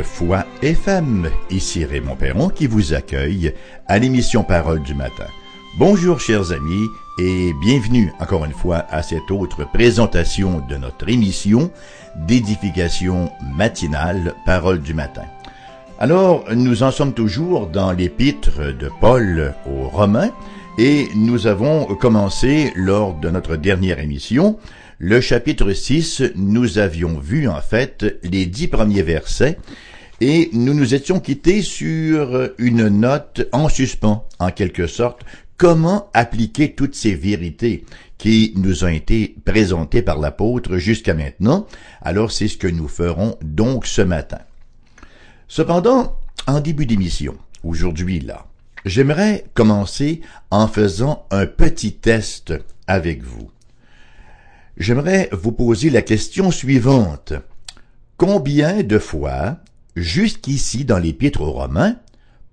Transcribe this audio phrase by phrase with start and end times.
[0.00, 1.28] de Foi FM.
[1.50, 3.52] Ici Raymond Perron qui vous accueille
[3.86, 5.26] à l'émission Parole du matin.
[5.78, 6.86] Bonjour chers amis
[7.18, 11.70] et bienvenue encore une fois à cette autre présentation de notre émission
[12.16, 15.24] d'édification matinale Parole du matin.
[15.98, 20.30] Alors, nous en sommes toujours dans l'épître de Paul aux Romains
[20.78, 24.56] et nous avons commencé lors de notre dernière émission
[25.02, 29.56] le chapitre 6, nous avions vu en fait les dix premiers versets
[30.20, 35.22] et nous nous étions quittés sur une note en suspens, en quelque sorte,
[35.56, 37.84] comment appliquer toutes ces vérités
[38.18, 41.66] qui nous ont été présentées par l'apôtre jusqu'à maintenant?
[42.02, 44.40] Alors c'est ce que nous ferons donc ce matin.
[45.48, 48.46] Cependant, en début d'émission, aujourd'hui là,
[48.84, 52.54] j'aimerais commencer en faisant un petit test
[52.86, 53.50] avec vous
[54.80, 57.34] j'aimerais vous poser la question suivante.
[58.16, 59.58] Combien de fois,
[59.96, 61.96] jusqu'ici dans l'Épître aux Romains,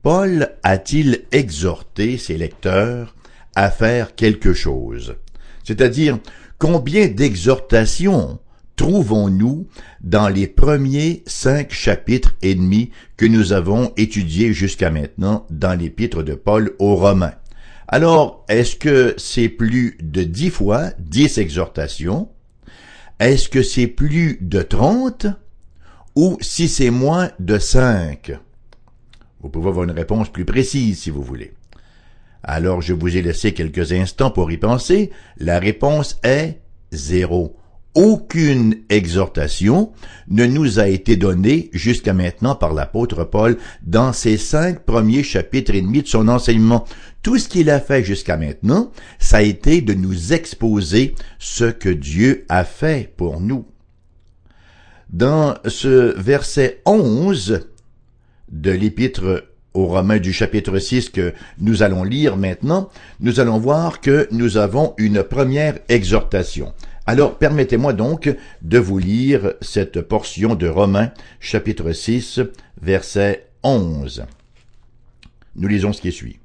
[0.03, 3.15] Paul a-t-il exhorté ses lecteurs
[3.55, 5.15] à faire quelque chose?
[5.63, 6.19] C'est-à-dire,
[6.57, 8.39] combien d'exhortations
[8.75, 9.67] trouvons-nous
[10.01, 16.23] dans les premiers cinq chapitres et demi que nous avons étudiés jusqu'à maintenant dans l'Épître
[16.23, 17.33] de Paul aux Romains?
[17.89, 22.29] Alors, est-ce que c'est plus de dix fois, dix exhortations?
[23.19, 25.25] Est-ce que c'est plus de trente?
[26.17, 28.31] Ou si c'est moins de cinq?
[29.39, 31.53] Vous pouvez avoir une réponse plus précise si vous voulez.
[32.41, 35.11] Alors, je vous ai laissé quelques instants pour y penser.
[35.37, 36.59] La réponse est
[36.91, 37.55] zéro
[37.93, 39.91] aucune exhortation
[40.27, 45.75] ne nous a été donnée jusqu'à maintenant par l'apôtre Paul dans ces cinq premiers chapitres
[45.75, 46.85] et demi de son enseignement.
[47.21, 51.89] Tout ce qu'il a fait jusqu'à maintenant, ça a été de nous exposer ce que
[51.89, 53.65] Dieu a fait pour nous.
[55.09, 57.61] Dans ce verset 11
[58.51, 62.89] de l'épître aux Romains du chapitre 6 que nous allons lire maintenant,
[63.21, 66.73] nous allons voir que nous avons une première exhortation.
[67.05, 72.41] Alors permettez-moi donc de vous lire cette portion de Romains chapitre 6
[72.81, 74.25] verset 11.
[75.55, 76.39] Nous lisons ce qui suit.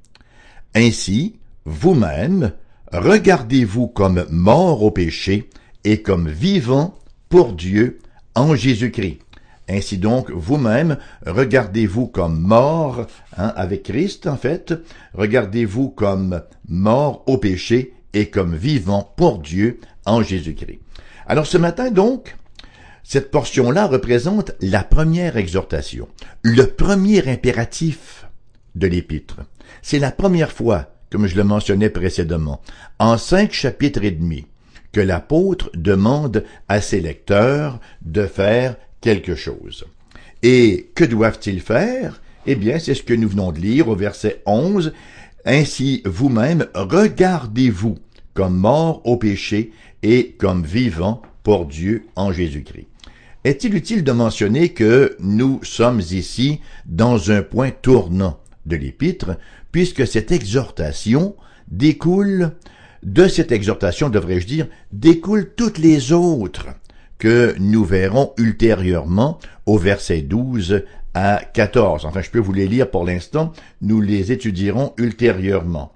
[0.73, 2.53] Ainsi, vous-même,
[2.93, 5.49] regardez-vous comme morts au péché
[5.83, 7.99] et comme vivants pour Dieu
[8.35, 9.19] en Jésus-Christ.
[9.69, 13.07] Ainsi donc, vous-même, regardez-vous comme morts,
[13.37, 14.73] hein, avec Christ en fait,
[15.13, 20.79] regardez-vous comme morts au péché et comme vivants pour Dieu en Jésus-Christ.
[21.27, 22.35] Alors ce matin donc,
[23.03, 26.07] cette portion-là représente la première exhortation,
[26.41, 28.27] le premier impératif
[28.75, 29.41] de l'épître.
[29.81, 32.61] C'est la première fois, comme je le mentionnais précédemment,
[32.99, 34.45] en cinq chapitres et demi,
[34.93, 39.85] que l'apôtre demande à ses lecteurs de faire quelque chose.
[40.43, 42.21] Et que doivent-ils faire?
[42.45, 44.93] Eh bien, c'est ce que nous venons de lire au verset 11.
[45.45, 47.97] Ainsi, vous-même, regardez-vous
[48.33, 49.71] comme mort au péché
[50.03, 52.87] et comme vivant pour Dieu en Jésus-Christ.
[53.43, 59.37] Est-il utile de mentionner que nous sommes ici dans un point tournant de l'épître,
[59.71, 61.35] puisque cette exhortation
[61.67, 62.51] découle,
[63.03, 66.67] de cette exhortation, devrais-je dire, découle toutes les autres
[67.17, 70.83] que nous verrons ultérieurement au verset 12
[71.13, 72.05] à 14.
[72.05, 75.91] Enfin, je peux vous les lire pour l'instant, nous les étudierons ultérieurement.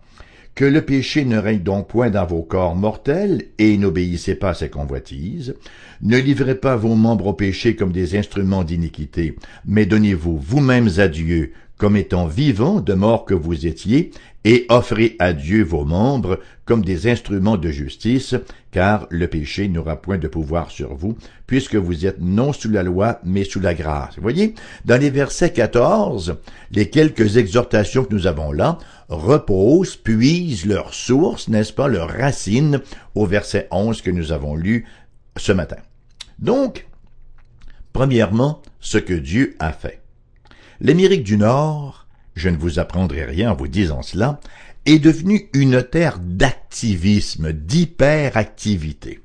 [0.55, 4.53] Que le péché ne règne donc point dans vos corps mortels, et n'obéissez pas à
[4.55, 5.53] ses convoitises.
[6.01, 9.35] Ne livrez pas vos membres au péché comme des instruments d'iniquité,
[9.65, 14.11] mais donnez-vous vous-mêmes à Dieu comme étant vivants de mort que vous étiez,
[14.43, 18.35] et offrez à Dieu vos membres comme des instruments de justice,
[18.71, 21.17] car le péché n'aura point de pouvoir sur vous,
[21.47, 24.15] puisque vous êtes non sous la loi, mais sous la grâce.
[24.15, 24.55] Vous voyez,
[24.85, 26.37] dans les versets 14,
[26.71, 28.77] les quelques exhortations que nous avons là
[29.09, 32.81] reposent, puisent leur source, n'est-ce pas, leur racine,
[33.15, 34.85] au verset 11 que nous avons lu
[35.35, 35.77] ce matin.
[36.39, 36.87] Donc,
[37.91, 40.01] premièrement, ce que Dieu a fait.
[40.79, 44.39] L'Amérique du Nord, je ne vous apprendrai rien en vous disant cela,
[44.85, 49.19] est devenue une terre d'activisme, d'hyperactivité.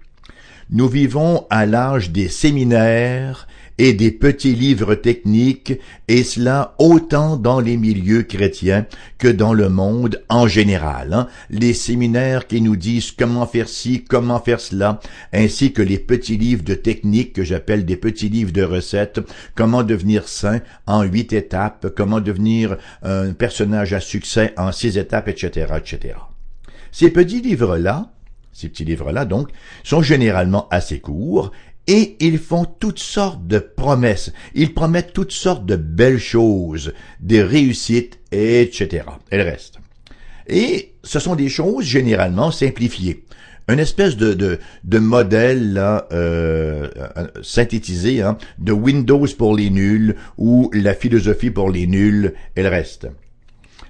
[0.70, 3.46] Nous vivons à l'âge des séminaires
[3.78, 5.78] et des petits livres techniques,
[6.08, 8.86] et cela autant dans les milieux chrétiens
[9.18, 11.12] que dans le monde en général.
[11.12, 11.28] Hein.
[11.50, 15.00] Les séminaires qui nous disent comment faire ci, comment faire cela,
[15.32, 19.20] ainsi que les petits livres de techniques que j'appelle des petits livres de recettes,
[19.54, 25.28] comment devenir saint en huit étapes, comment devenir un personnage à succès en six étapes,
[25.28, 26.14] etc., etc.
[26.90, 28.12] Ces petits livres-là,
[28.52, 29.48] ces petits livres-là, donc,
[29.82, 31.52] sont généralement assez courts
[31.86, 34.32] et ils font toutes sortes de promesses.
[34.54, 39.04] Ils promettent toutes sortes de belles choses, des réussites, etc.
[39.30, 39.78] Elles restent.
[40.48, 43.24] Et ce sont des choses généralement simplifiées.
[43.68, 45.80] Une espèce de, de, de modèle
[46.12, 46.88] euh,
[47.42, 53.06] synthétisé hein, de Windows pour les nuls ou la philosophie pour les nuls, elle reste.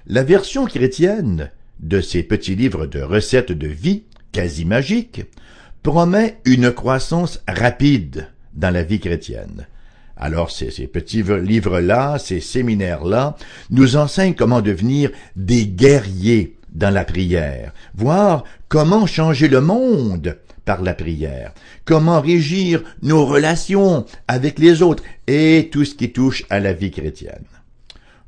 [0.05, 1.49] La version chrétienne
[1.79, 5.23] de ces petits livres de recettes de vie, quasi magiques,
[5.83, 9.67] promet une croissance rapide dans la vie chrétienne.
[10.15, 13.35] Alors ces, petits livres-là, ces séminaires-là,
[13.69, 20.81] nous enseignent comment devenir des guerriers dans la prière, voir comment changer le monde par
[20.81, 21.51] la prière,
[21.83, 26.91] comment régir nos relations avec les autres et tout ce qui touche à la vie
[26.91, 27.45] chrétienne.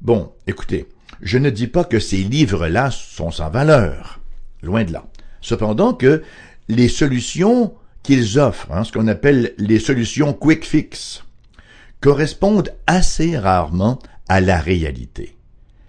[0.01, 0.87] Bon, écoutez,
[1.21, 4.19] je ne dis pas que ces livres-là sont sans valeur,
[4.61, 5.05] loin de là.
[5.41, 6.23] Cependant que
[6.67, 7.73] les solutions
[8.03, 11.23] qu'ils offrent, hein, ce qu'on appelle les solutions quick fix,
[12.01, 15.35] correspondent assez rarement à la réalité.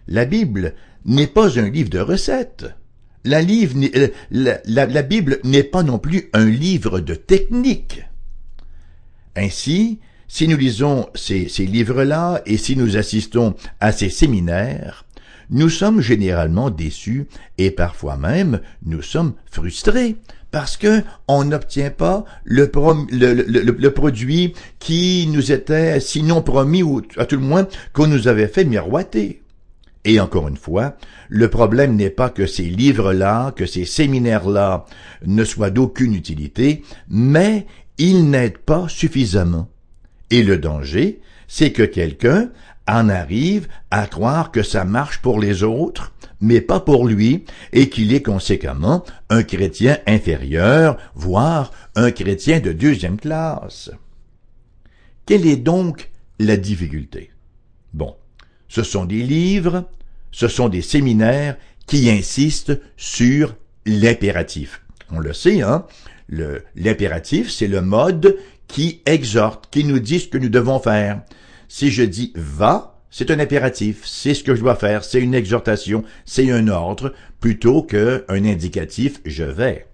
[0.08, 0.75] La Bible
[1.05, 2.67] n'est pas un livre de recettes.
[3.25, 8.05] La, euh, Bible n'est pas non plus un livre de techniques.
[9.34, 9.99] Ainsi,
[10.29, 15.05] si nous lisons ces livres-là et si nous assistons à ces séminaires,
[15.50, 17.26] nous sommes généralement déçus
[17.58, 20.17] et parfois même nous sommes frustrés
[20.50, 22.66] parce que on n'obtient pas le,
[23.88, 28.64] produit qui nous était sinon promis ou à tout le moins qu'on nous avait fait
[28.64, 29.43] miroiter.
[30.04, 30.96] Et encore une fois,
[31.28, 34.87] le problème n'est pas que ces livres-là, que ces séminaires-là
[35.26, 37.66] ne soient d'aucune utilité, mais
[37.98, 39.69] ils n'aident pas suffisamment.
[40.31, 42.50] Et le danger, c'est que quelqu'un
[42.88, 47.88] en arrive à croire que ça marche pour les autres, mais pas pour lui, et
[47.88, 53.90] qu'il est conséquemment un chrétien inférieur, voire un chrétien de deuxième classe.
[55.25, 57.31] Quelle est donc la difficulté?
[57.93, 58.14] Bon,
[58.69, 59.88] ce sont des livres,
[60.31, 61.56] ce sont des séminaires
[61.87, 63.56] qui insistent sur
[63.87, 64.82] l'impératif.
[65.11, 65.87] On le sait, hein
[66.29, 68.37] L'impératif, c'est le mode
[68.69, 71.23] qui exhorte, qui nous dit ce que nous devons faire.
[71.69, 75.35] Si je dis va, c'est un impératif, c'est ce que je dois faire, c'est une
[75.35, 79.87] exhortation, c'est un ordre, plutôt qu'un indicatif je vais.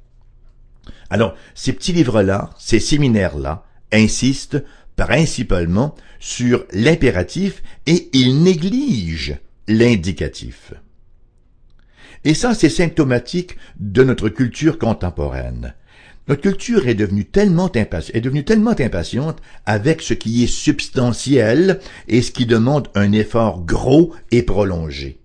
[1.11, 4.63] Alors, ces petits livres-là, ces séminaires-là, insistent
[4.97, 9.39] principalement sur l'impératif et ils négligent
[9.69, 10.73] l'indicatif.
[12.25, 15.75] Et ça, c'est symptomatique de notre culture contemporaine.
[16.29, 22.89] Notre culture est devenue tellement impatiente, avec ce qui est substantiel et ce qui demande
[22.95, 25.19] un effort gros et prolongé.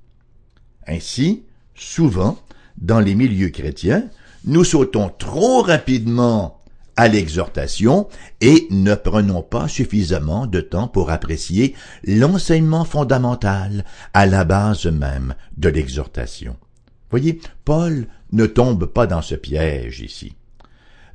[0.87, 1.43] Ainsi,
[1.75, 2.39] souvent,
[2.79, 4.09] dans les milieux chrétiens,
[4.45, 6.61] nous sautons trop rapidement
[6.95, 8.07] à l'exhortation
[8.41, 13.85] et ne prenons pas suffisamment de temps pour apprécier l'enseignement fondamental
[14.15, 16.55] à la base même de l'exhortation.
[17.11, 20.33] Voyez, Paul ne tombe pas dans ce piège ici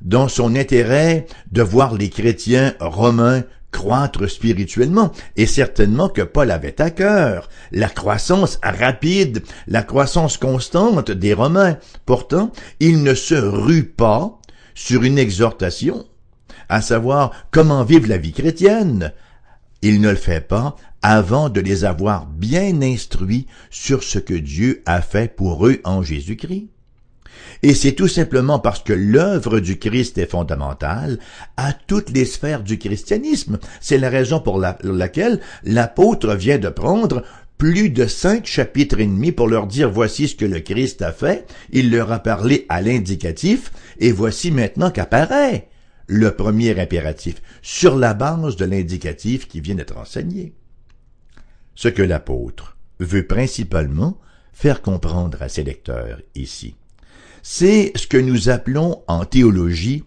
[0.03, 6.79] dans son intérêt de voir les chrétiens romains croître spirituellement, et certainement que Paul avait
[6.79, 11.77] à cœur la croissance rapide, la croissance constante des Romains.
[12.05, 14.39] Pourtant, il ne se rue pas
[14.75, 16.05] sur une exhortation,
[16.69, 19.11] à savoir comment vivre la vie chrétienne.
[19.81, 24.81] Il ne le fait pas avant de les avoir bien instruits sur ce que Dieu
[24.85, 26.69] a fait pour eux en Jésus-Christ.
[27.61, 31.19] Et c'est tout simplement parce que l'œuvre du Christ est fondamentale
[31.57, 33.59] à toutes les sphères du christianisme.
[33.79, 37.23] C'est la raison pour laquelle l'apôtre vient de prendre
[37.57, 41.13] plus de cinq chapitres et demi pour leur dire voici ce que le Christ a
[41.13, 41.47] fait.
[41.71, 45.69] Il leur a parlé à l'indicatif et voici maintenant qu'apparaît
[46.07, 50.53] le premier impératif sur la base de l'indicatif qui vient d'être enseigné.
[51.75, 54.17] Ce que l'apôtre veut principalement
[54.51, 56.75] faire comprendre à ses lecteurs ici,
[57.43, 60.05] c'est ce que nous appelons en théologie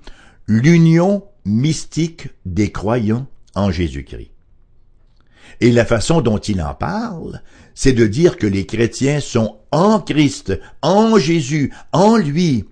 [0.48, 4.30] l'union mystique des croyants en Jésus-Christ.
[5.60, 7.42] Et la façon dont il en parle,
[7.74, 12.64] c'est de dire que les chrétiens sont en Christ, en Jésus, en lui.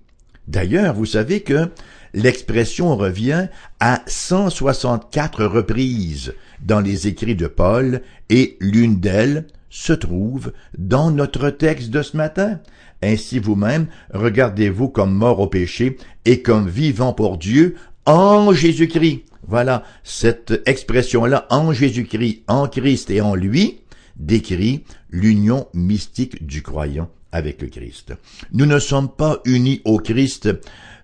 [0.47, 1.69] D'ailleurs, vous savez que
[2.13, 3.47] l'expression revient
[3.79, 11.49] à 164 reprises dans les écrits de Paul et l'une d'elles se trouve dans notre
[11.49, 12.61] texte de ce matin.
[13.03, 19.25] Ainsi vous-même, regardez-vous comme mort au péché et comme vivant pour Dieu en Jésus-Christ.
[19.45, 23.81] Voilà, cette expression-là, en Jésus-Christ, en Christ et en lui,
[24.15, 28.13] décrit l'union mystique du croyant avec le Christ.
[28.53, 30.55] Nous ne sommes pas unis au Christ euh,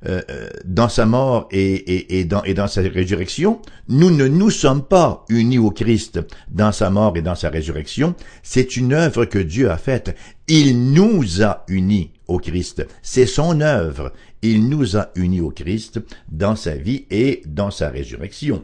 [0.05, 3.61] euh, dans sa mort et, et, dans, et dans sa résurrection.
[3.89, 8.15] Nous ne nous sommes pas unis au Christ dans sa mort et dans sa résurrection.
[8.43, 10.15] C'est une œuvre que Dieu a faite.
[10.47, 12.87] Il nous a unis au Christ.
[13.01, 14.13] C'est son œuvre.
[14.41, 15.99] Il nous a unis au Christ
[16.31, 18.63] dans sa vie et dans sa résurrection.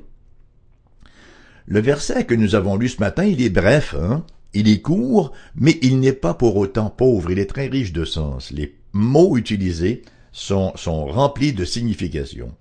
[1.66, 4.24] Le verset que nous avons lu ce matin, il est bref, hein?
[4.54, 8.06] Il est court, mais il n'est pas pour autant pauvre, il est très riche de
[8.06, 8.52] sens.
[8.52, 12.54] Les mots utilisés sont, remplis de signification.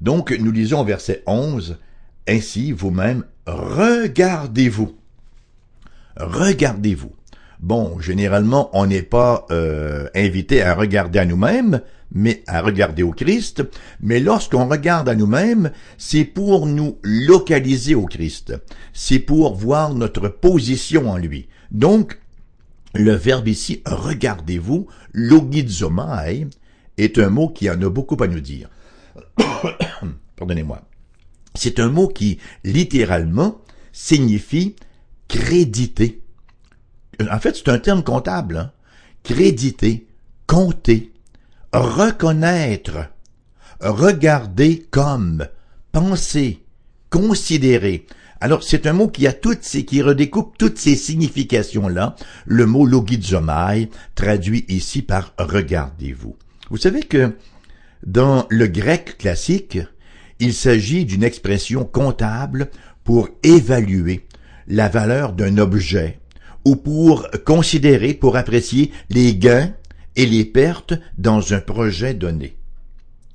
[0.00, 1.78] Donc, nous lisons verset 11,
[2.28, 4.96] Ainsi, vous-même, regardez-vous.
[6.16, 7.12] Regardez-vous.
[7.62, 11.80] Bon, généralement, on n'est pas euh, invité à regarder à nous-mêmes,
[12.12, 13.62] mais à regarder au Christ.
[14.00, 18.52] Mais lorsqu'on regarde à nous-mêmes, c'est pour nous localiser au Christ.
[18.92, 21.46] C'est pour voir notre position en lui.
[21.70, 22.18] Donc,
[22.94, 26.48] le verbe ici, regardez-vous, logizomai,
[26.98, 28.70] est un mot qui en a beaucoup à nous dire.
[30.36, 30.82] Pardonnez-moi.
[31.54, 33.60] C'est un mot qui, littéralement,
[33.92, 34.74] signifie
[35.28, 36.21] créditer
[37.20, 38.56] en fait, c'est un terme comptable.
[38.56, 38.72] Hein?
[39.22, 40.06] Créditer,
[40.46, 41.12] compter,
[41.72, 43.08] reconnaître,
[43.80, 45.46] regarder comme,
[45.92, 46.62] penser,
[47.10, 48.06] considérer.
[48.40, 52.16] Alors, c'est un mot qui a toutes ces, qui redécoupe toutes ces significations-là.
[52.44, 56.36] Le mot logizomai, traduit ici par regardez-vous.
[56.68, 57.36] Vous savez que
[58.04, 59.78] dans le grec classique,
[60.40, 62.70] il s'agit d'une expression comptable
[63.04, 64.26] pour évaluer
[64.66, 66.18] la valeur d'un objet
[66.64, 69.72] ou pour considérer, pour apprécier les gains
[70.16, 72.56] et les pertes dans un projet donné.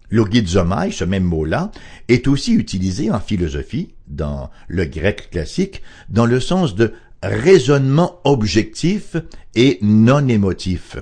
[0.09, 1.71] Logizomai, ce même mot-là,
[2.07, 9.17] est aussi utilisé en philosophie, dans le grec classique, dans le sens de raisonnement objectif
[9.55, 10.97] et non émotif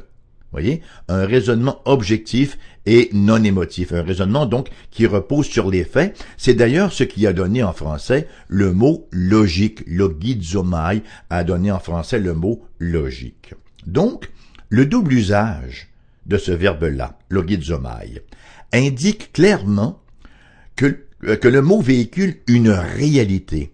[0.56, 6.18] voyez, un raisonnement objectif et non émotif, un raisonnement donc qui repose sur les faits.
[6.38, 9.84] C'est d'ailleurs ce qui a donné en français le mot logique.
[9.88, 13.54] Logizomai a donné en français le mot logique.
[13.86, 14.30] Donc,
[14.70, 15.90] le double usage
[16.26, 18.24] de ce verbe-là, logizomai,
[18.74, 20.02] indique clairement
[20.76, 23.72] que, que le mot véhicule une réalité,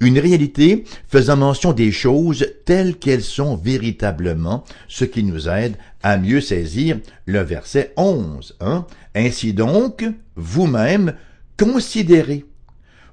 [0.00, 6.16] une réalité faisant mention des choses telles qu'elles sont véritablement, ce qui nous aide à
[6.16, 8.56] mieux saisir le verset 11.
[8.60, 8.86] Hein?
[9.14, 10.04] Ainsi donc,
[10.36, 11.14] vous-même,
[11.58, 12.46] considérez,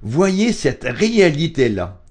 [0.02, 2.02] voyez cette réalité-là,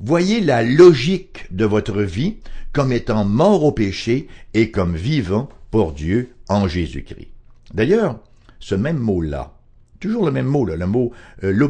[0.00, 2.36] voyez la logique de votre vie
[2.72, 7.28] comme étant mort au péché et comme vivant pour Dieu en Jésus-Christ.
[7.72, 8.18] D'ailleurs,
[8.58, 9.53] ce même mot-là,
[10.04, 11.12] toujours le même mot, le mot
[11.44, 11.68] euh,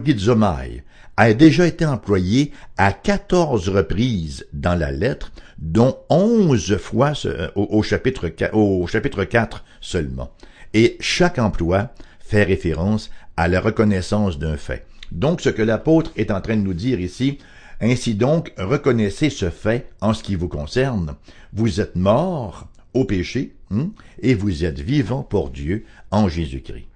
[1.16, 7.80] a déjà été employé à 14 reprises dans la lettre, dont 11 fois euh, au,
[7.84, 10.32] chapitre, au chapitre 4 seulement.
[10.72, 14.84] Et chaque emploi fait référence à la reconnaissance d'un fait.
[15.12, 17.38] Donc ce que l'apôtre est en train de nous dire ici,
[17.80, 21.14] ainsi donc reconnaissez ce fait en ce qui vous concerne.
[21.52, 26.88] Vous êtes mort au péché hein, et vous êtes vivant pour Dieu en Jésus-Christ.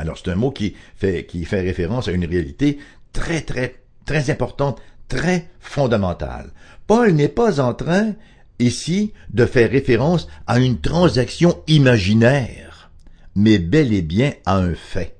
[0.00, 2.78] Alors c'est un mot qui fait, référence à une réalité
[3.12, 3.74] très, très,
[4.06, 6.52] très importante, très fondamentale.
[6.86, 8.14] Paul n'est pas en train,
[8.58, 12.90] ici, de faire référence à une transaction imaginaire,
[13.36, 15.16] mais bel et bien à un fait.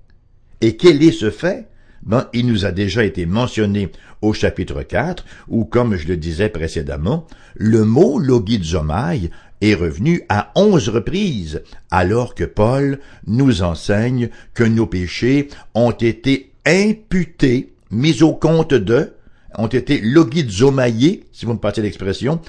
[0.63, 1.69] Et quel est ce fait?
[2.03, 6.49] Ben, il nous a déjà été mentionné au chapitre 4, où, comme je le disais
[6.49, 14.65] précédemment, le mot logizomai est revenu à onze reprises, alors que Paul nous enseigne que
[14.65, 19.13] nos péchés ont été imputés mis au compte de,
[19.59, 22.41] ont été logizomaillés, si vous me passez l'expression,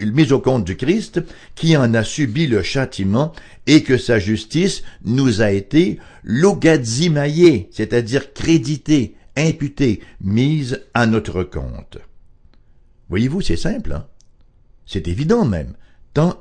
[0.00, 1.22] mis au compte du Christ,
[1.54, 3.32] qui en a subi le châtiment,
[3.66, 11.98] et que sa justice nous a été logazimaillée, c'est-à-dire créditée, imputée, mise à notre compte.
[13.08, 14.06] Voyez-vous, c'est simple, hein?
[14.86, 15.74] C'est évident même,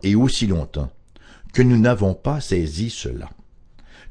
[0.04, 0.92] et aussi longtemps
[1.54, 3.30] que nous n'avons pas saisi cela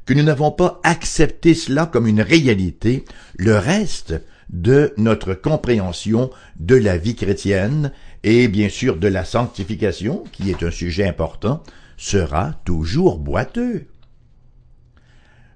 [0.07, 3.03] que nous n'avons pas accepté cela comme une réalité,
[3.35, 4.15] le reste
[4.49, 7.91] de notre compréhension de la vie chrétienne
[8.23, 11.61] et bien sûr de la sanctification, qui est un sujet important,
[11.97, 13.87] sera toujours boiteux.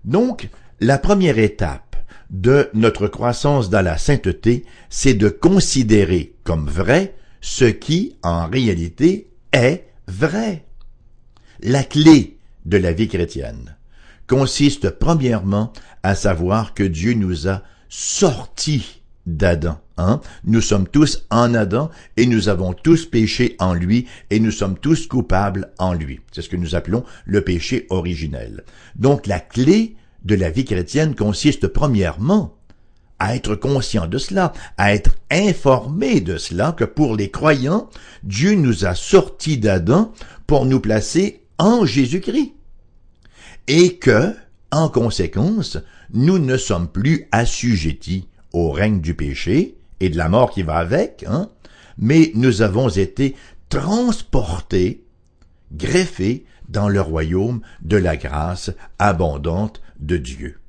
[0.04, 0.50] Donc,
[0.82, 1.96] la première étape
[2.30, 9.30] de notre croissance dans la sainteté, c'est de considérer comme vrai ce qui, en réalité,
[9.54, 10.66] est vrai.
[11.62, 13.76] La clé de la vie chrétienne
[14.28, 19.80] consiste premièrement à savoir que Dieu nous a sortis d'Adam.
[19.98, 20.22] Hein?
[20.46, 24.78] Nous sommes tous en Adam et nous avons tous péché en lui et nous sommes
[24.78, 26.22] tous coupables en lui.
[26.32, 28.64] C'est ce que nous appelons le péché originel.
[28.96, 32.58] Donc la clé de la vie chrétienne consiste premièrement
[33.22, 37.88] à être conscient de cela, à être informé de cela, que pour les croyants,
[38.24, 40.12] Dieu nous a sortis d'Adam
[40.48, 42.56] pour nous placer en Jésus-Christ.
[43.68, 44.34] Et que,
[44.72, 45.78] en conséquence,
[46.12, 50.78] nous ne sommes plus assujettis au règne du péché et de la mort qui va
[50.78, 51.52] avec, hein,
[52.00, 53.36] mais nous avons été
[53.70, 55.04] transportés,
[55.72, 60.61] greffés dans le royaume de la grâce abondante de Dieu.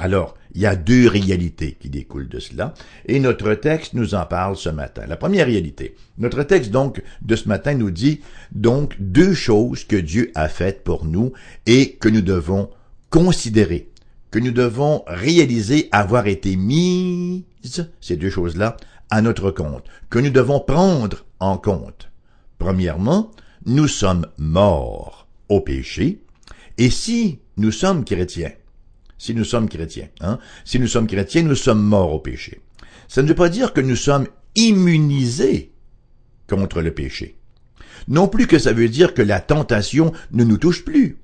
[0.00, 2.72] Alors, il y a deux réalités qui découlent de cela,
[3.04, 5.02] et notre texte nous en parle ce matin.
[5.06, 9.96] La première réalité, notre texte donc de ce matin nous dit donc deux choses que
[9.96, 11.34] Dieu a faites pour nous
[11.66, 12.70] et que nous devons
[13.10, 13.90] considérer,
[14.30, 17.44] que nous devons réaliser avoir été mises,
[18.00, 18.78] ces deux choses-là,
[19.10, 22.10] à notre compte, que nous devons prendre en compte.
[22.58, 23.32] Premièrement,
[23.66, 26.22] nous sommes morts au péché,
[26.78, 28.52] et si nous sommes chrétiens,
[29.20, 30.08] si nous sommes chrétiens.
[30.22, 30.38] Hein?
[30.64, 32.62] Si nous sommes chrétiens, nous sommes morts au péché.
[33.06, 35.72] Ça ne veut pas dire que nous sommes immunisés
[36.48, 37.36] contre le péché.
[38.08, 41.18] Non plus que ça veut dire que la tentation ne nous touche plus.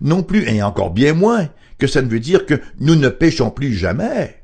[0.00, 1.48] Non plus, et encore bien moins,
[1.78, 4.35] que ça ne veut dire que nous ne péchons plus jamais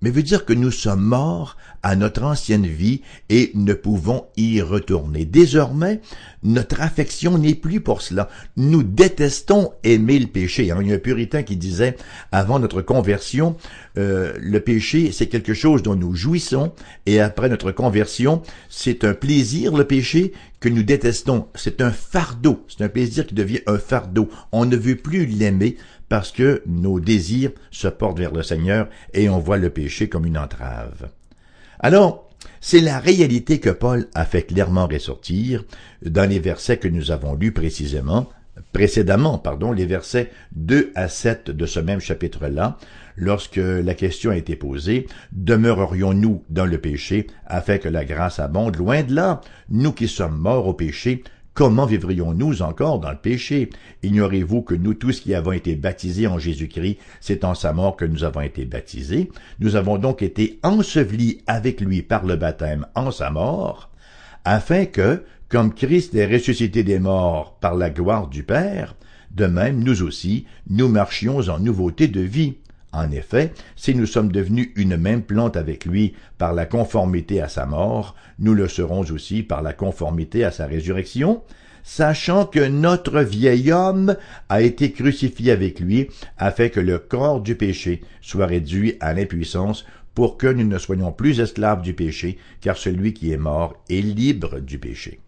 [0.00, 4.60] mais veut dire que nous sommes morts à notre ancienne vie et ne pouvons y
[4.60, 5.24] retourner.
[5.24, 6.00] Désormais,
[6.42, 8.28] notre affection n'est plus pour cela.
[8.56, 10.62] Nous détestons aimer le péché.
[10.62, 11.96] Il y a un puritain qui disait,
[12.32, 13.56] avant notre conversion,
[13.98, 16.72] euh, le péché, c'est quelque chose dont nous jouissons,
[17.06, 21.46] et après notre conversion, c'est un plaisir, le péché, que nous détestons.
[21.54, 22.64] C'est un fardeau.
[22.68, 24.28] C'est un plaisir qui devient un fardeau.
[24.52, 25.76] On ne veut plus l'aimer
[26.10, 30.26] parce que nos désirs se portent vers le Seigneur et on voit le péché comme
[30.26, 31.08] une entrave.
[31.78, 32.28] Alors,
[32.60, 35.64] c'est la réalité que Paul a fait clairement ressortir
[36.04, 38.28] dans les versets que nous avons lus précisément,
[38.72, 42.76] précédemment, pardon, les versets 2 à 7 de ce même chapitre-là,
[43.16, 48.76] lorsque la question a été posée, demeurerions-nous dans le péché afin que la grâce abonde?
[48.76, 53.70] Loin de là, nous qui sommes morts au péché, Comment vivrions-nous encore dans le péché?
[54.02, 58.04] Ignorez-vous que nous tous qui avons été baptisés en Jésus-Christ, c'est en sa mort que
[58.04, 59.30] nous avons été baptisés.
[59.58, 63.90] Nous avons donc été ensevelis avec lui par le baptême en sa mort,
[64.44, 68.94] afin que, comme Christ est ressuscité des morts par la gloire du Père,
[69.32, 72.54] de même nous aussi, nous marchions en nouveauté de vie.
[72.92, 77.48] En effet, si nous sommes devenus une même plante avec lui par la conformité à
[77.48, 81.42] sa mort, nous le serons aussi par la conformité à sa résurrection,
[81.84, 84.16] sachant que notre vieil homme
[84.48, 89.84] a été crucifié avec lui, afin que le corps du péché soit réduit à l'impuissance,
[90.14, 94.02] pour que nous ne soyons plus esclaves du péché, car celui qui est mort est
[94.02, 95.20] libre du péché.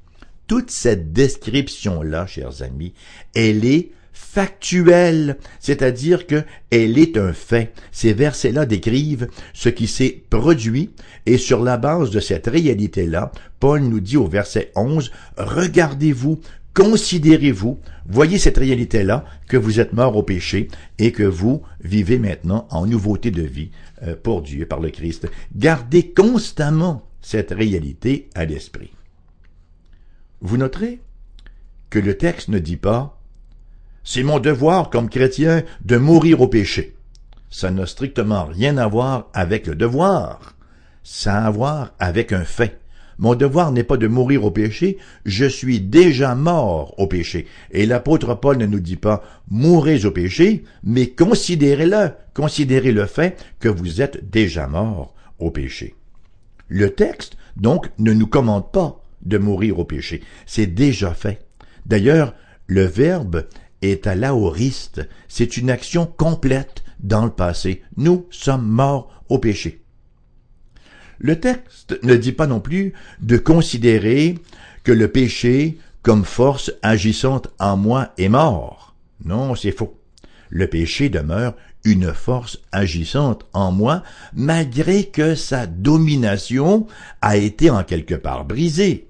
[0.49, 2.93] Toute cette description-là, chers amis,
[3.35, 7.73] elle est factuelle, c'est-à-dire que elle est un fait.
[7.91, 10.91] Ces versets-là décrivent ce qui s'est produit
[11.27, 16.41] et sur la base de cette réalité-là, Paul nous dit au verset 11, regardez-vous,
[16.75, 22.67] considérez-vous, voyez cette réalité-là, que vous êtes mort au péché et que vous vivez maintenant
[22.71, 23.71] en nouveauté de vie
[24.03, 25.29] euh, pour Dieu par le Christ.
[25.55, 28.93] Gardez constamment cette réalité à l'esprit.
[30.41, 31.01] Vous noterez
[31.89, 33.22] que le texte ne dit pas
[34.05, 36.95] c'est mon devoir comme chrétien de mourir au péché.
[37.51, 40.57] Ça n'a strictement rien à voir avec le devoir.
[41.05, 42.81] Ça a à voir avec un fait.
[43.19, 47.47] Mon devoir n'est pas de mourir au péché, je suis déjà mort au péché.
[47.71, 53.45] Et l'apôtre Paul ne nous dit pas mourrez au péché, mais considérez-le, considérez le fait
[53.61, 55.95] que vous êtes déjà mort au péché.
[56.69, 60.23] Le texte, donc, ne nous commande pas de mourir au péché.
[60.47, 61.47] C'est déjà fait.
[61.87, 62.35] D'ailleurs,
[62.67, 63.47] le verbe
[63.83, 65.07] est à l'aoriste.
[65.29, 67.83] C'est une action complète dans le passé.
[67.97, 69.83] Nous sommes morts au péché.
[71.19, 74.39] Le texte ne dit pas non plus de considérer
[74.83, 78.97] que le péché, comme force agissante en moi, est mort.
[79.25, 79.99] Non, c'est faux.
[80.49, 84.03] Le péché demeure une force agissante en moi,
[84.35, 86.87] malgré que sa domination
[87.21, 89.09] a été en quelque part brisée.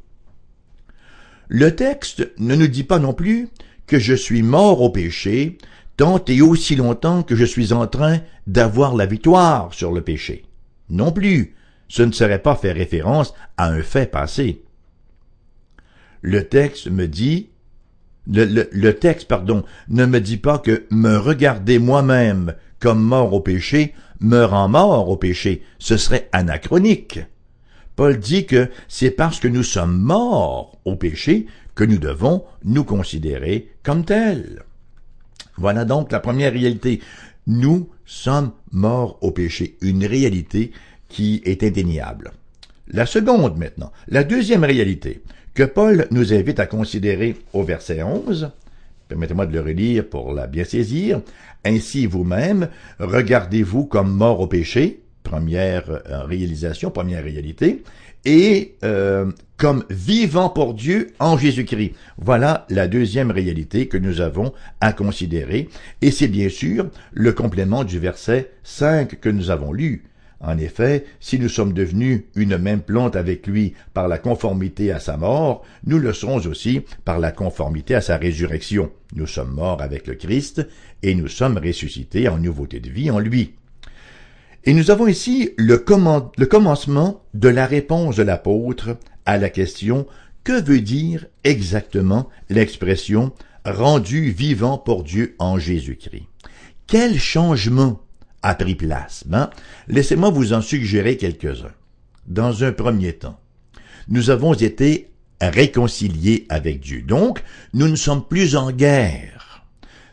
[1.49, 3.49] Le texte ne nous dit pas non plus
[3.87, 5.59] que je suis mort au péché,
[5.97, 10.45] tant et aussi longtemps que je suis en train d'avoir la victoire sur le péché.
[10.89, 11.55] Non plus,
[11.89, 14.63] ce ne serait pas faire référence à un fait passé.
[16.23, 17.51] Le texte me dit,
[18.27, 23.95] le, texte, pardon, ne me dit pas que me regarder moi-même comme mort au péché,
[24.21, 25.63] meurant mort au péché.
[25.79, 27.21] Ce serait anachronique.
[27.97, 32.85] Paul dit que c'est parce que nous sommes morts au péché que nous devons nous
[32.85, 34.63] considérer comme tels.
[35.57, 37.01] Voilà donc la première réalité.
[37.47, 40.73] Nous sommes morts au péché, une réalité
[41.09, 42.33] qui est indéniable.
[42.89, 45.23] La seconde maintenant, la deuxième réalité
[45.55, 48.51] que Paul nous invite à considérer au verset 11,
[49.09, 51.21] permettez-moi de le relire pour la bien saisir,
[51.65, 57.83] ainsi vous-même, regardez-vous comme morts au péché, première euh, réalisation, première réalité,
[58.25, 61.93] et euh, comme vivant pour Dieu en Jésus-Christ.
[62.19, 65.69] Voilà la deuxième réalité que nous avons à considérer,
[66.01, 70.05] et c'est bien sûr le complément du verset 5 que nous avons lu.
[70.41, 74.99] En effet, si nous sommes devenus une même plante avec lui par la conformité à
[74.99, 78.91] sa mort, nous le serons aussi par la conformité à sa résurrection.
[79.15, 80.67] Nous sommes morts avec le Christ
[81.05, 83.55] et nous sommes ressuscités en nouveauté de vie en lui.
[84.65, 88.97] Et nous avons ici le, commencement de la réponse de l'apôtre
[89.27, 90.07] à la question
[90.45, 93.33] que veut dire exactement l'expression
[93.65, 96.27] rendu vivant pour Dieu en Jésus-Christ.
[96.87, 98.01] Quel changement
[98.43, 99.25] a pris place?
[99.27, 99.51] Ben,
[99.89, 101.73] Laissez-moi vous en suggérer quelques-uns.
[102.27, 103.41] Dans un premier temps,
[104.09, 107.03] nous avons été réconciliés avec Dieu.
[107.03, 107.43] Donc,
[107.75, 109.42] nous ne sommes plus en guerre.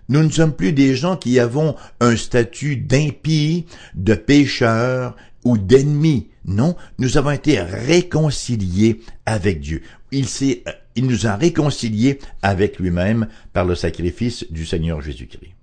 [0.10, 6.30] Nous ne sommes plus des gens qui avons un statut d'impie, de pécheurs ou d'ennemis.
[6.46, 9.84] Non, nous avons été réconciliés avec Dieu.
[10.12, 10.64] Il s'est,
[10.96, 15.54] il nous a réconciliés avec lui-même par le sacrifice du Seigneur Jésus-Christ.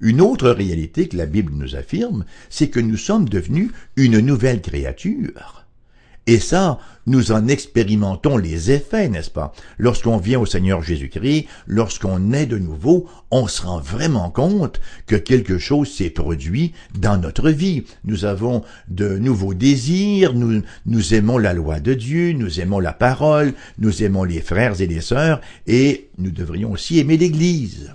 [0.00, 4.62] Une autre réalité que la Bible nous affirme, c'est que nous sommes devenus une nouvelle
[4.62, 5.65] créature.
[6.28, 9.52] Et ça, nous en expérimentons les effets, n'est-ce pas?
[9.78, 15.14] Lorsqu'on vient au Seigneur Jésus-Christ, lorsqu'on est de nouveau, on se rend vraiment compte que
[15.14, 17.84] quelque chose s'est produit dans notre vie.
[18.04, 22.92] Nous avons de nouveaux désirs, nous, nous aimons la loi de Dieu, nous aimons la
[22.92, 27.94] parole, nous aimons les frères et les sœurs, et nous devrions aussi aimer l'Église.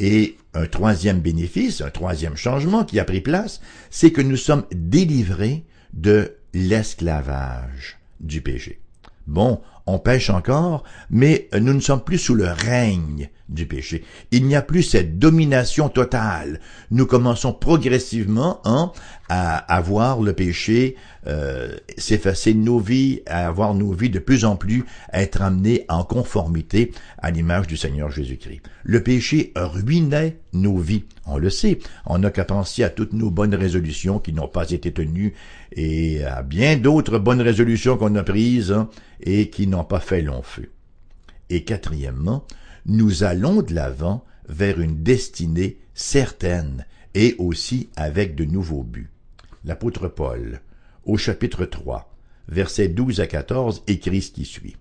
[0.00, 4.64] Et un troisième bénéfice, un troisième changement qui a pris place, c'est que nous sommes
[4.72, 8.80] délivrés de l'esclavage du péché.
[9.26, 14.04] Bon, on pêche encore, mais nous ne sommes plus sous le règne du péché.
[14.30, 16.60] Il n'y a plus cette domination totale.
[16.90, 18.92] Nous commençons progressivement hein,
[19.28, 24.44] à avoir le péché euh, s'effacer de nos vies, à avoir nos vies de plus
[24.44, 28.62] en plus à être amenées en conformité à l'image du Seigneur Jésus-Christ.
[28.84, 31.04] Le péché ruinait nos vies.
[31.26, 31.78] On le sait.
[32.06, 35.34] On n'a qu'à penser à toutes nos bonnes résolutions qui n'ont pas été tenues
[35.72, 38.88] et à bien d'autres bonnes résolutions qu'on a prises hein,
[39.20, 40.70] et qui n'ont pas fait long feu.
[41.50, 42.44] Et quatrièmement,
[42.86, 49.10] nous allons de l'avant vers une destinée certaine et aussi avec de nouveaux buts.
[49.64, 50.60] L'apôtre Paul,
[51.04, 52.14] au chapitre 3,
[52.48, 54.76] versets 12 à 14, écrit ce qui suit.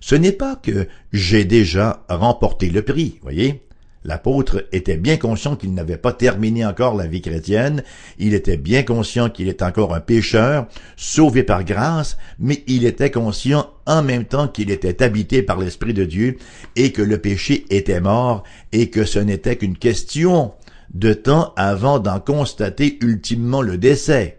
[0.00, 3.62] Ce n'est pas que j'ai déjà remporté le prix, voyez.
[4.06, 7.82] L'apôtre était bien conscient qu'il n'avait pas terminé encore la vie chrétienne,
[8.18, 13.10] il était bien conscient qu'il était encore un pécheur, sauvé par grâce, mais il était
[13.10, 16.36] conscient en même temps qu'il était habité par l'Esprit de Dieu
[16.76, 20.52] et que le péché était mort et que ce n'était qu'une question
[20.94, 24.38] de temps avant d'en constater ultimement le décès.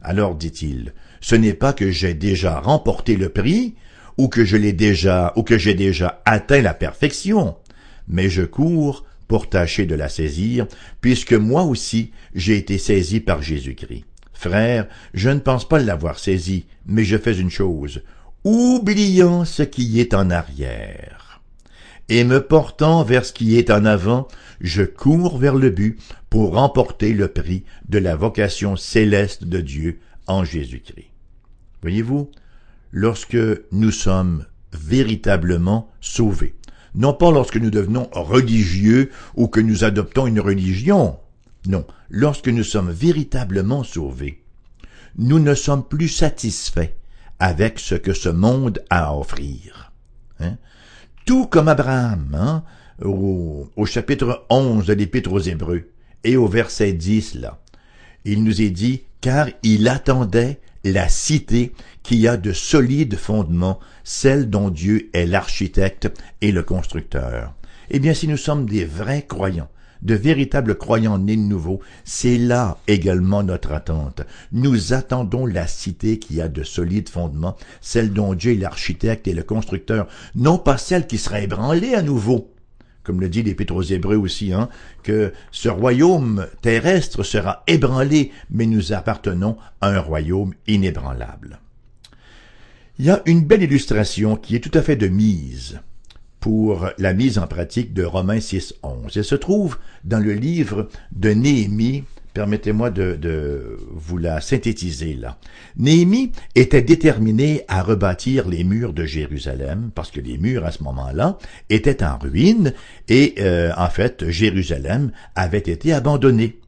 [0.00, 3.74] Alors dit-il, ce n'est pas que j'ai déjà remporté le prix,
[4.16, 7.56] ou que je l'ai déjà, ou que j'ai déjà atteint la perfection,
[8.08, 10.66] mais je cours pour tâcher de la saisir,
[11.00, 14.04] puisque moi aussi j'ai été saisi par Jésus-Christ.
[14.32, 18.02] Frère, je ne pense pas l'avoir saisi, mais je fais une chose,
[18.44, 21.17] oubliant ce qui est en arrière,
[22.08, 24.28] et me portant vers ce qui est en avant,
[24.60, 25.98] je cours vers le but
[26.30, 31.10] pour remporter le prix de la vocation céleste de Dieu en Jésus-Christ.
[31.82, 32.30] Voyez-vous,
[32.92, 33.38] lorsque
[33.72, 36.54] nous sommes véritablement sauvés,
[36.94, 41.18] non pas lorsque nous devenons religieux ou que nous adoptons une religion,
[41.66, 44.42] non, lorsque nous sommes véritablement sauvés,
[45.16, 46.94] nous ne sommes plus satisfaits
[47.38, 49.92] avec ce que ce monde a à offrir.
[50.40, 50.56] Hein?
[51.28, 52.64] Tout comme Abraham, hein,
[53.04, 55.90] au, chapitre 11 de l'Épître aux Hébreux,
[56.24, 57.60] et au verset 10 là,
[58.24, 64.48] il nous est dit, car il attendait la cité qui a de solides fondements, celle
[64.48, 66.10] dont Dieu est l'architecte
[66.40, 67.52] et le constructeur.
[67.90, 69.68] Eh bien, si nous sommes des vrais croyants,
[70.02, 74.22] de véritables croyants nés de nouveau, c'est là également notre attente.
[74.52, 79.34] Nous attendons la cité qui a de solides fondements, celle dont Dieu est l'architecte et
[79.34, 82.52] le constructeur, non pas celle qui sera ébranlée à nouveau,
[83.02, 84.68] comme le dit l'Épître aux Hébreux aussi, hein,
[85.02, 91.58] que ce royaume terrestre sera ébranlé, mais nous appartenons à un royaume inébranlable.
[92.98, 95.80] Il y a une belle illustration qui est tout à fait de mise
[96.40, 99.12] pour la mise en pratique de Romains 6.11.
[99.16, 102.04] Elle se trouve dans le livre de Néhémie.
[102.34, 105.38] Permettez-moi de, vous la synthétiser là.
[105.76, 110.84] Néhémie était déterminé à rebâtir les murs de Jérusalem parce que les murs à ce
[110.84, 112.74] moment-là étaient en ruine
[113.08, 116.58] et euh, en fait Jérusalem avait été abandonnée.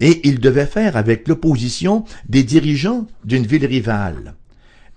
[0.00, 4.34] Et il devait faire avec l'opposition des dirigeants d'une ville rivale.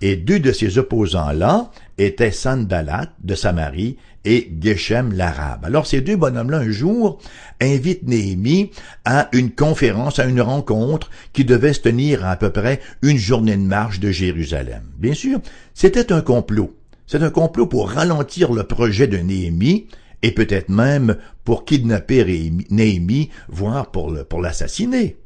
[0.00, 5.64] Et deux de ces opposants-là étaient Sanballat de Samarie et Geshem l'Arabe.
[5.64, 7.20] Alors ces deux bonhommes-là, un jour,
[7.60, 8.70] invitent Néhémie
[9.04, 13.18] à une conférence, à une rencontre qui devait se tenir à, à peu près une
[13.18, 14.82] journée de marche de Jérusalem.
[14.98, 15.40] Bien sûr,
[15.74, 16.76] c'était un complot.
[17.06, 19.86] C'est un complot pour ralentir le projet de Néhémie
[20.22, 25.16] et peut-être même pour kidnapper Néhémie, voire pour l'assassiner.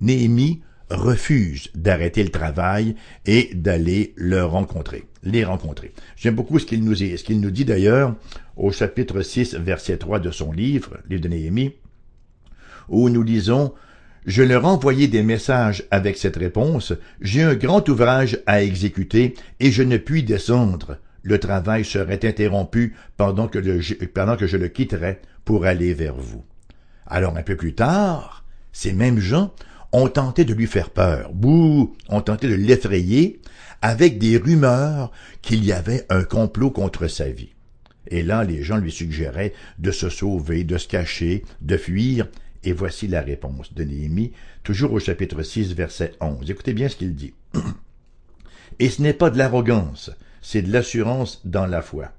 [0.00, 5.92] Néhémie refuse d'arrêter le travail et d'aller le rencontrer, les rencontrer.
[6.16, 8.14] J'aime beaucoup ce qu'il nous, ce qu'il nous dit d'ailleurs
[8.56, 11.74] au chapitre 6, verset 3 de son livre, livre de Néhémie,
[12.88, 13.72] où nous lisons
[14.26, 16.92] je leur envoyé des messages avec cette réponse.
[17.22, 20.98] J'ai un grand ouvrage à exécuter et je ne puis descendre.
[21.22, 23.58] Le travail serait interrompu pendant que,
[24.06, 26.44] pendant que je le quitterais pour aller vers vous.
[27.06, 29.54] Alors un peu plus tard, ces mêmes gens
[29.92, 33.40] ont tenté de lui faire peur, bouh, ont tenté de l'effrayer
[33.82, 35.10] avec des rumeurs
[35.42, 37.54] qu'il y avait un complot contre sa vie.
[38.08, 42.28] Et là, les gens lui suggéraient de se sauver, de se cacher, de fuir,
[42.64, 46.50] et voici la réponse de Néhémie, toujours au chapitre 6, verset 11.
[46.50, 47.34] Écoutez bien ce qu'il dit.
[48.78, 52.12] Et ce n'est pas de l'arrogance, c'est de l'assurance dans la foi.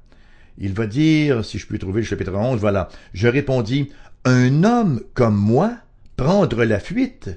[0.57, 3.91] Il va dire, si je puis trouver le chapitre 11, voilà, je répondis,
[4.25, 5.77] un homme comme moi
[6.17, 7.31] prendre la fuite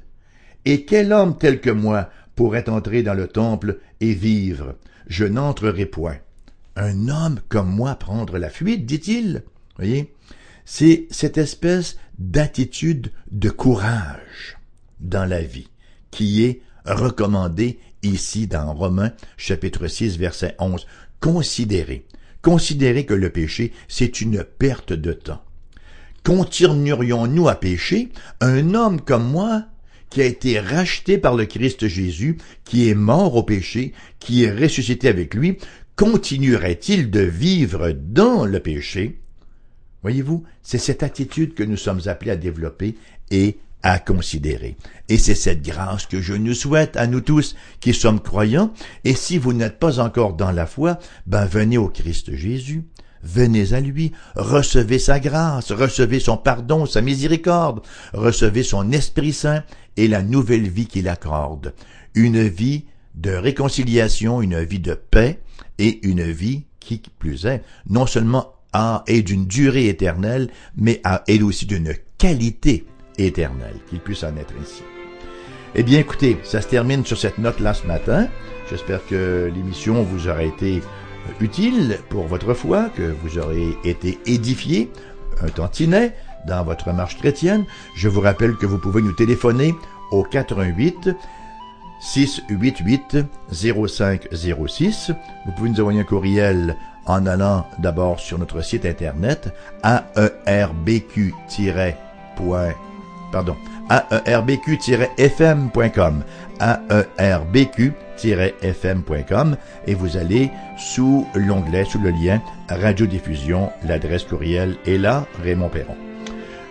[0.64, 4.76] et quel homme tel que moi pourrait entrer dans le temple et vivre?
[5.06, 6.16] Je n'entrerai point.
[6.76, 9.44] Un homme comme moi prendre la fuite, dit-il.
[9.76, 10.12] Voyez,
[10.64, 14.58] c'est cette espèce d'attitude de courage
[15.00, 15.68] dans la vie
[16.10, 20.86] qui est recommandée ici dans Romains chapitre 6 verset 11.
[21.20, 22.06] Considérez,
[22.42, 25.42] considérez que le péché, c'est une perte de temps.
[26.22, 28.10] Continuerions-nous à pécher?
[28.40, 29.64] Un homme comme moi
[30.14, 34.52] qui a été racheté par le Christ Jésus, qui est mort au péché, qui est
[34.52, 35.58] ressuscité avec lui,
[35.96, 39.18] continuerait-il de vivre dans le péché?
[40.02, 42.94] Voyez-vous, c'est cette attitude que nous sommes appelés à développer
[43.32, 44.76] et à considérer.
[45.08, 48.72] Et c'est cette grâce que je nous souhaite à nous tous qui sommes croyants.
[49.02, 52.84] Et si vous n'êtes pas encore dans la foi, ben venez au Christ Jésus
[53.24, 57.80] venez à lui, recevez sa grâce, recevez son pardon, sa miséricorde,
[58.12, 59.64] recevez son Esprit Saint
[59.96, 61.74] et la nouvelle vie qu'il accorde.
[62.14, 65.40] Une vie de réconciliation, une vie de paix
[65.78, 71.22] et une vie qui plus est, non seulement a, est d'une durée éternelle, mais a,
[71.28, 72.86] est aussi d'une qualité
[73.18, 74.82] éternelle, qu'il puisse en être ainsi.
[75.76, 78.28] Eh bien, écoutez, ça se termine sur cette note-là ce matin.
[78.70, 80.80] J'espère que l'émission vous aura été
[81.40, 84.90] utile pour votre foi, que vous aurez été édifié
[85.40, 86.14] un tantinet
[86.46, 87.64] dans votre marche chrétienne.
[87.96, 89.74] Je vous rappelle que vous pouvez nous téléphoner
[90.10, 91.10] au 88
[92.00, 93.16] 688
[93.52, 95.10] 0506.
[95.46, 96.76] Vous pouvez nous envoyer un courriel
[97.06, 99.52] en allant d'abord sur notre site internet
[99.82, 101.34] aerbq-
[103.30, 103.54] pardon
[104.26, 106.22] aerbq-fm.com
[107.18, 115.68] aerbq-fm.com et vous allez sous l'onglet, sous le lien Radiodiffusion, l'adresse courriel est là, Raymond
[115.68, 115.96] Perron.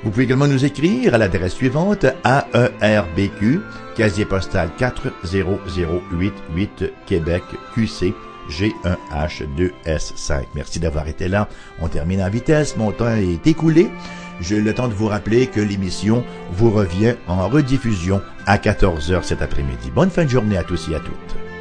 [0.03, 3.61] Vous pouvez également nous écrire à l'adresse suivante AERBQ,
[3.95, 8.13] casier postal 40088 Québec QC
[8.49, 10.43] G1H2S5.
[10.55, 11.47] Merci d'avoir été là.
[11.79, 12.75] On termine en vitesse.
[12.75, 13.87] Mon temps est écoulé.
[14.41, 19.41] J'ai le temps de vous rappeler que l'émission vous revient en rediffusion à 14h cet
[19.41, 19.89] après-midi.
[19.93, 21.52] Bonne fin de journée à tous et à toutes.